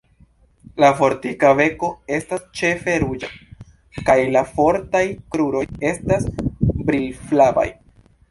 La 0.83 0.87
fortika 0.99 1.49
beko 1.57 1.89
estas 2.15 2.47
ĉefe 2.61 2.95
ruĝa, 3.03 3.29
kaj 4.09 4.17
la 4.37 4.43
fortaj 4.55 5.03
kruroj 5.35 5.63
estas 5.93 6.27
brilflavaj. 6.89 7.69